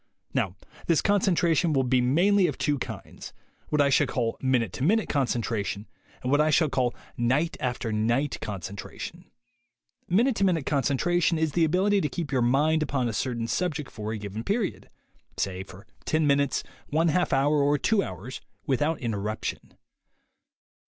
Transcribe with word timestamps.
Now 0.33 0.55
this 0.87 0.99
concentration 0.99 1.73
will 1.73 1.83
be 1.83 2.01
mainly 2.01 2.47
of 2.47 2.57
two 2.57 2.79
kinds— 2.79 3.33
what 3.69 3.79
I 3.79 3.89
shall 3.91 4.07
call 4.07 4.35
minute 4.41 4.73
to 4.73 4.83
minute 4.83 5.07
concen 5.07 5.43
tration, 5.43 5.85
and 6.23 6.31
what 6.31 6.41
I 6.41 6.49
shall 6.49 6.69
call 6.69 6.95
night 7.17 7.55
after 7.59 7.91
night 7.91 8.39
con 8.41 8.61
centration. 8.61 9.25
Minute 10.09 10.35
to 10.37 10.43
minute 10.43 10.65
concentration 10.65 11.37
is 11.37 11.51
the 11.51 11.63
ability 11.65 12.01
to 12.01 12.09
keep 12.09 12.31
your 12.31 12.41
mind 12.41 12.81
upon 12.81 13.07
a 13.07 13.13
certain 13.13 13.45
subject 13.45 13.91
for 13.91 14.11
a 14.11 14.17
given 14.17 14.43
period, 14.43 14.89
say 15.37 15.61
for 15.61 15.85
ten 16.03 16.25
minutes, 16.25 16.63
one 16.87 17.09
half 17.09 17.31
hour 17.31 17.59
THE 17.59 17.65
WAY 17.65 17.77
TO 17.77 17.97
WILL 17.97 18.05
POWER 18.05 18.15
111 18.15 18.33
or 18.33 18.33
two 18.33 18.37
hours, 18.41 18.41
without 18.65 18.99
interruption. 19.01 19.75